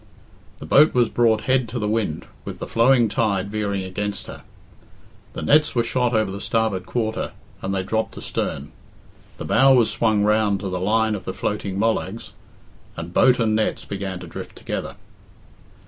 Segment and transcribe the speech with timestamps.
[0.57, 4.41] The boat was brought head to the wind, with the flowing tide veering against her;
[5.33, 8.71] the nets were shot over the starboard quarter, and they dropped astern;
[9.37, 12.31] the bow was swung round to the line of the floating mollags,
[12.97, 14.95] and boat and nets began to drift together.